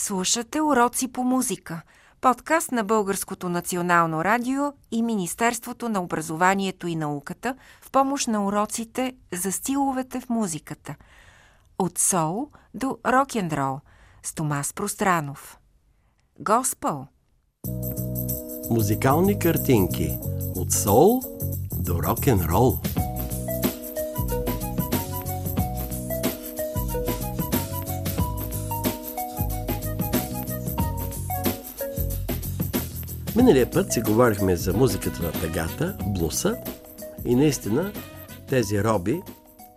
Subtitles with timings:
[0.00, 1.82] Слушате уроци по музика.
[2.20, 9.16] Подкаст на Българското национално радио и Министерството на образованието и науката в помощ на уроците
[9.32, 10.94] за стиловете в музиката.
[11.78, 13.80] От сол до рок-н-рол
[14.22, 15.58] с Томас Пространов.
[16.40, 17.06] Госпел.
[18.70, 20.18] Музикални картинки
[20.56, 21.22] от сол
[21.72, 22.78] до рок-н-рол.
[33.38, 36.56] Миналия път си говорихме за музиката на тъгата, блуса
[37.24, 37.92] и наистина
[38.48, 39.22] тези роби,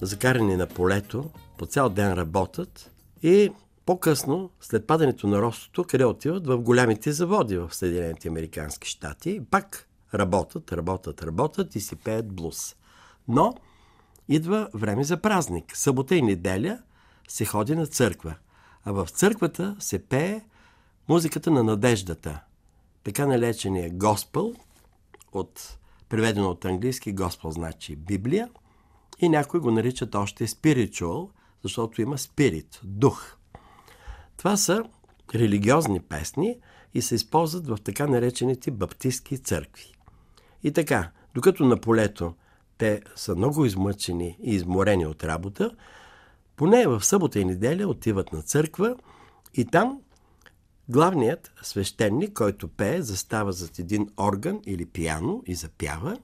[0.00, 2.90] закарани на полето, по цял ден работят
[3.22, 3.50] и
[3.86, 6.46] по-късно, след падането на ростото, къде отиват?
[6.46, 12.76] В голямите заводи в Съединените Американски щати пак работят, работят, работят и си пеят блуз.
[13.28, 13.54] Но
[14.28, 15.76] идва време за празник.
[15.76, 16.78] Събота и неделя
[17.28, 18.34] се ходи на църква.
[18.84, 20.40] А в църквата се пее
[21.08, 22.40] музиката на надеждата–
[23.04, 24.54] така наречения Госпел,
[25.32, 28.48] от, преведено от английски Госпел значи Библия,
[29.18, 31.28] и някои го наричат още Spiritual,
[31.62, 33.36] защото има спирит, дух.
[34.36, 34.84] Това са
[35.34, 36.58] религиозни песни
[36.94, 39.92] и се използват в така наречените баптистски църкви.
[40.62, 42.34] И така, докато на полето
[42.78, 45.70] те са много измъчени и изморени от работа,
[46.56, 48.96] поне в събота и неделя отиват на църква
[49.54, 50.00] и там
[50.88, 56.18] Главният свещеник, който пее, застава зад един орган или пиано и запява.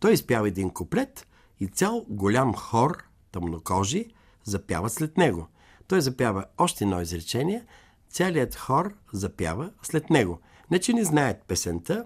[0.00, 1.26] Той изпява един куплет
[1.60, 4.06] и цял голям хор, тъмнокожи,
[4.44, 5.48] запява след него.
[5.88, 7.64] Той запява още едно изречение,
[8.10, 10.40] цялият хор запява след него.
[10.70, 12.04] Не, че не знаят песента,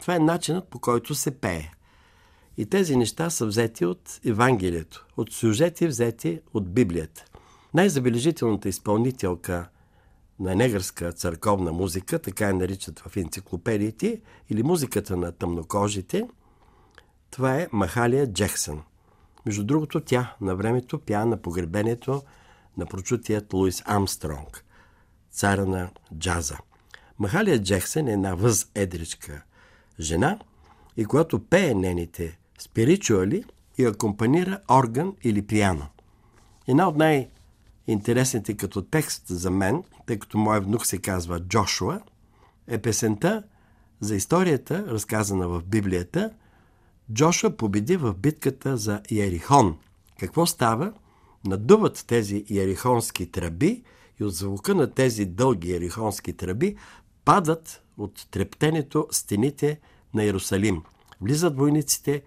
[0.00, 1.70] това е начинът по който се пее.
[2.56, 7.24] И тези неща са взети от Евангелието, от сюжети взети от Библията.
[7.74, 9.68] Най-забележителната изпълнителка
[10.42, 16.28] на негърска църковна музика, така я наричат в енциклопедиите, или музиката на тъмнокожите,
[17.30, 18.82] това е Махалия Джексън.
[19.46, 22.22] Между другото, тя на времето пя на погребението
[22.76, 24.64] на прочутият Луис Амстронг,
[25.30, 26.58] цара на джаза.
[27.18, 29.42] Махалия Джексън е една възедричка
[30.00, 30.38] жена
[30.96, 33.44] и когато пее нените спиричуали
[33.78, 35.86] и акомпанира орган или пиано.
[36.68, 37.28] Една от най-
[37.86, 42.00] интересните като текст за мен, тъй като моят внук се казва Джошуа,
[42.66, 43.42] е песента
[44.00, 46.30] за историята, разказана в Библията.
[47.12, 49.78] Джошуа победи в битката за Иерихон.
[50.18, 50.92] Какво става?
[51.44, 53.82] Надуват тези иерихонски тръби
[54.20, 56.76] и от звука на тези дълги иерихонски тръби
[57.24, 59.80] падат от трептенето стените
[60.14, 60.82] на Иерусалим.
[61.20, 62.22] Влизат войниците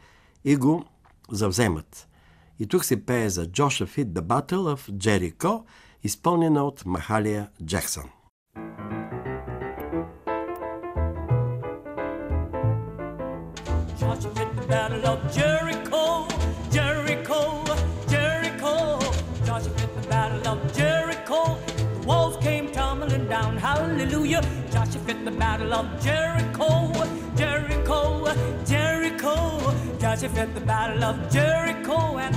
[0.45, 0.85] и го
[1.31, 2.07] завземат.
[2.59, 5.63] И тук се пее за Джоша Фит The Battle of Jericho,
[6.04, 8.04] изпълнена от Махалия Джексън.
[14.00, 16.04] Joshua fit the battle of Jericho,
[16.76, 17.40] Jericho,
[18.08, 18.98] Jericho.
[19.46, 21.40] Joshua fit the battle of Jericho.
[21.94, 23.56] The walls came tumbling down.
[23.56, 24.42] Hallelujah.
[24.72, 26.70] Joshua fit the battle of Jericho,
[27.40, 28.00] Jericho,
[28.72, 29.34] Jericho.
[30.02, 32.34] Joshua fit the battle of Jericho, and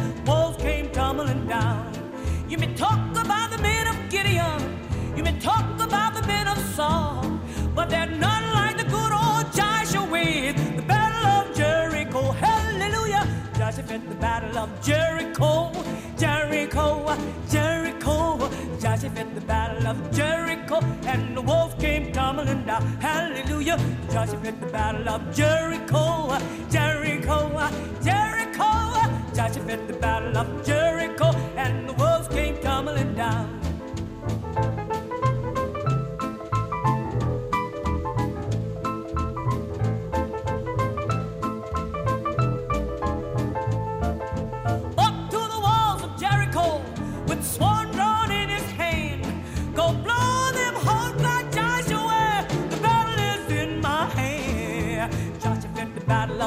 [2.48, 4.81] you may talk about the men of Gideon,
[5.14, 7.38] you may talk about the men of Saul,
[7.75, 12.32] but they're not like the good old Joshua with the battle of Jericho.
[12.32, 13.28] Hallelujah!
[13.58, 15.72] Joshua fit the battle of Jericho,
[16.16, 17.14] Jericho,
[17.50, 18.50] Jericho.
[18.81, 22.82] Joshua fit the battle of Jericho, and the wolf came tumbling down.
[22.98, 23.78] Hallelujah!
[24.10, 26.38] Joshua fit the battle of Jericho,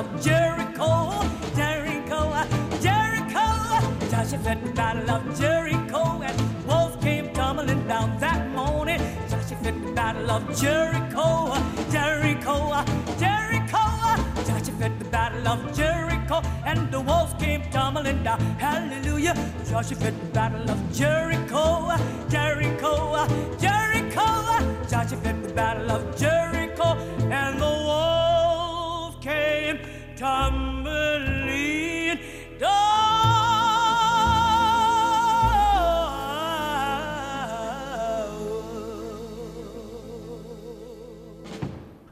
[0.01, 1.21] of Jericho,
[1.56, 2.21] Jericho,
[2.81, 3.45] Jericho.
[4.09, 9.00] Joshua fit the battle of Jericho, and wolves came tumbling down that morning.
[9.30, 11.53] Joshua fit the battle of Jericho,
[11.92, 12.83] Jericho,
[13.19, 13.83] Jericho.
[14.48, 18.39] Joshua fit the battle of Jericho, and the wolves came tumbling down.
[18.57, 19.36] Hallelujah.
[19.69, 21.92] Joshua fit the battle of Jericho,
[22.27, 23.27] Jericho,
[23.59, 24.27] Jericho.
[24.89, 26.98] Joshua fit the battle of Jericho,
[30.21, 30.62] down.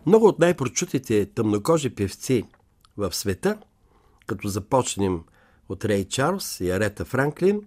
[0.09, 2.43] Много от най-прочутите тъмнокожи певци
[2.97, 3.57] в света,
[4.27, 5.21] като започнем
[5.69, 7.61] от Рей Чарлз и Арета Франклин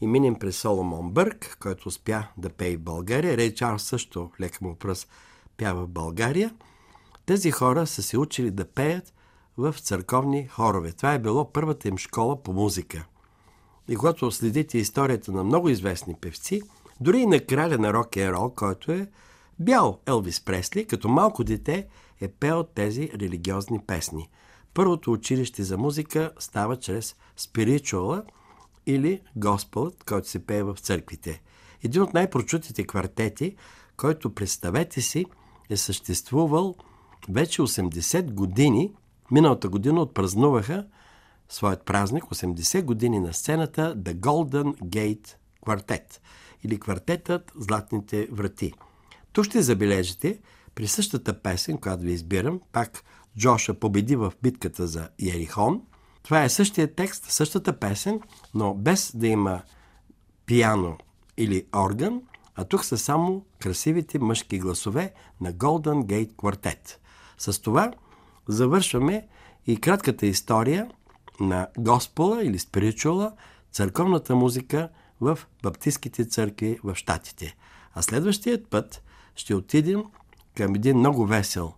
[0.00, 3.36] и минем през Соломон Бърк, който успя да пее в България.
[3.36, 5.08] Рей Чарлз също, лека му пръст,
[5.56, 6.54] пява в България.
[7.26, 9.14] Тези хора са се учили да пеят
[9.56, 10.92] в църковни хорове.
[10.92, 13.06] Това е било първата им школа по музика.
[13.88, 16.62] И когато следите историята на много известни певци,
[17.00, 19.06] дори и на краля на рок н рол, който е
[19.58, 21.86] бял Елвис Пресли, като малко дете
[22.20, 24.28] е пел тези религиозни песни.
[24.74, 28.24] Първото училище за музика става чрез спиричуала
[28.86, 31.42] или госпелът, който се пее в църквите.
[31.82, 33.56] Един от най-прочутите квартети,
[33.96, 35.26] който представете си
[35.70, 36.74] е съществувал
[37.28, 38.92] вече 80 години.
[39.32, 40.86] Миналата година отпразнуваха
[41.48, 45.28] своят празник 80 години на сцената The Golden Gate
[45.66, 46.18] Quartet
[46.64, 48.72] или квартетът Златните врати.
[49.32, 50.38] Тук ще забележите
[50.74, 53.04] при същата песен, която ви избирам, пак
[53.38, 55.82] Джоша победи в битката за Ерихон.
[56.22, 58.20] Това е същия текст, същата песен,
[58.54, 59.62] но без да има
[60.46, 60.98] пиано
[61.36, 62.22] или орган,
[62.54, 66.96] а тук са само красивите мъжки гласове на Golden Gate Quartet.
[67.38, 67.92] С това
[68.48, 69.26] завършваме
[69.66, 70.90] и кратката история
[71.40, 73.32] на Госпола или спиричуала,
[73.72, 74.88] църковната музика
[75.20, 77.56] в баптистските църкви в Штатите.
[77.94, 79.02] А следващият път
[79.36, 80.04] ще отидем
[80.56, 81.72] към един много весел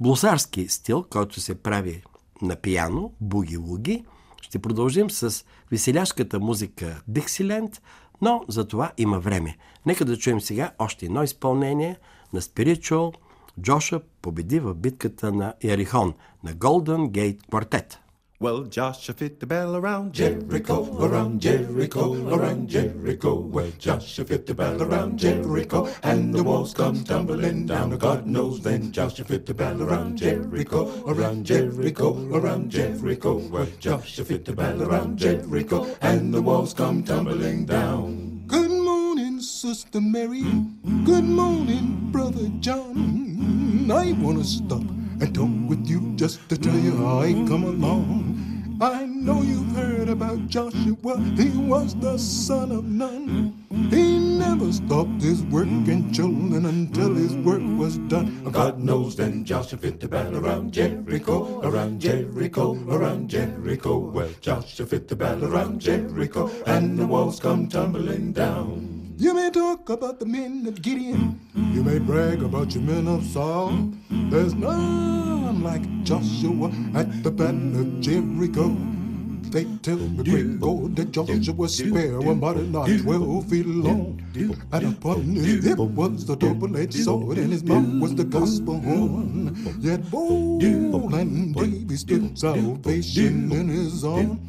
[0.00, 2.02] блусарски стил, който се прави
[2.42, 4.04] на пияно, буги-луги.
[4.42, 7.82] Ще продължим с веселяшката музика Диксиленд,
[8.20, 9.56] но за това има време.
[9.86, 11.96] Нека да чуем сега още едно изпълнение
[12.32, 13.14] на Spiritual
[13.61, 16.13] Джоша победи в битката на Ярихон
[16.43, 17.97] на Golden Gate Quartet.
[18.39, 23.39] Well, Joshua fit the bell around Jericho, around Jericho, around Jericho.
[23.39, 27.97] Well, Joshua fit the bell around Jericho, and the walls come tumbling down.
[27.97, 33.37] God knows then Joshua fit the bell around Jericho, around Jericho, around Jericho.
[33.49, 38.43] Well, Joshua fit the bell around Jericho, and the walls come tumbling down.
[38.45, 38.70] Good morning,
[39.62, 40.42] Sister Mary.
[41.04, 43.88] Good morning, Brother John.
[43.92, 44.82] I want to stop
[45.20, 48.78] and talk with you just to tell you how I come along.
[48.80, 53.54] I know you've heard about Joshua, he was the son of Nun.
[53.88, 58.42] He never stopped his work and children until his work was done.
[58.50, 63.98] God knows then Joshua fit the battle around Jericho, around Jericho, around Jericho.
[63.98, 68.91] Well, Joshua fit the battle around Jericho, and the walls come tumbling down.
[69.22, 73.24] You may talk about the men of Gideon, you may brag about your men of
[73.26, 73.92] Saul.
[74.10, 78.74] There's none like Joshua at the battle of Jericho.
[79.54, 84.21] They tell the great God that Joshua's spear was mighty not twelve feet long.
[84.34, 89.54] And upon his hip was the double-edged sword, and his mouth was the gospel horn.
[89.80, 91.54] Yet bold and
[91.88, 94.40] he stood, salvation in his arm.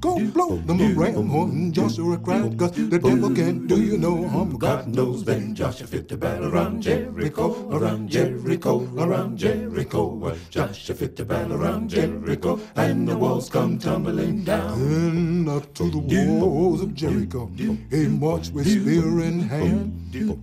[0.00, 4.26] Go blow them a ram horn, Joshua cried, cause the devil can't do you no
[4.26, 4.56] harm.
[4.56, 10.34] God knows then Joshua fit the battle around Jericho, around Jericho, around Jericho.
[10.48, 14.80] Joshua fit the battle around Jericho, and the walls come tumbling down.
[14.80, 17.50] And up to the walls of Jericho,
[17.90, 19.92] he marched with spear in hand.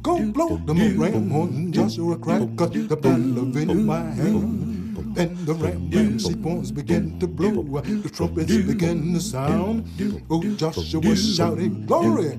[0.03, 4.71] Go blow the ram horn, Joshua cried, cause the of in my hand.
[5.15, 9.87] Then the ram ramsey horns began to blow, the trumpets began to sound.
[10.29, 12.33] Oh, Joshua shouted glory,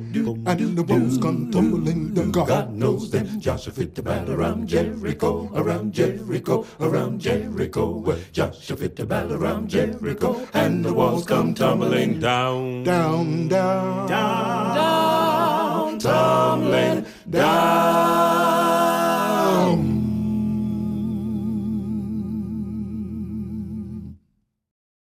[0.44, 2.32] and the walls come tumbling down.
[2.32, 8.04] God knows then Joshua fit the battle around Jericho, around Jericho, around Jericho.
[8.32, 14.76] Joshua fit the battle around Jericho, and the walls come tumbling down, down, down, down,
[14.76, 15.15] down,
[15.98, 18.25] tumbling down.